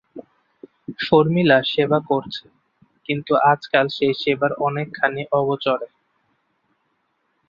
শর্মিলা 0.99 1.57
সেবা 1.71 1.99
করছে, 2.09 2.45
কিন্তু 3.09 3.31
আজকাল 3.51 3.85
সেই 3.97 4.13
সেবার 4.21 4.51
অনেকখানি 4.67 5.21
অগোচরে। 5.39 5.87